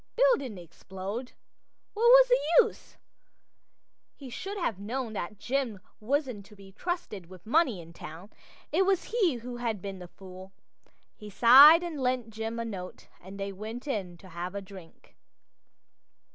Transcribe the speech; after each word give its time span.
Bill 0.15 0.35
didn't 0.37 0.57
explode. 0.57 1.33
What 1.93 2.01
was 2.07 2.27
the 2.27 2.65
use? 2.65 2.97
He 4.15 4.31
should 4.31 4.57
have 4.57 4.79
known 4.79 5.13
that 5.13 5.37
Jim 5.37 5.79
wasn't 5.99 6.43
to 6.47 6.55
be 6.55 6.71
trusted 6.71 7.27
with 7.27 7.45
money 7.45 7.79
in 7.79 7.93
town. 7.93 8.31
It 8.71 8.83
was 8.87 9.03
he 9.13 9.35
who 9.35 9.57
had 9.57 9.79
been 9.79 9.99
the 9.99 10.07
fool. 10.07 10.53
He 11.15 11.29
sighed 11.29 11.83
and 11.83 12.01
lent 12.01 12.31
Jim 12.31 12.57
a 12.59 12.65
pound, 12.65 13.09
and 13.21 13.39
they 13.39 13.51
went 13.51 13.87
in 13.87 14.17
to 14.17 14.29
have 14.29 14.55
a 14.55 14.61
drink. 14.63 15.15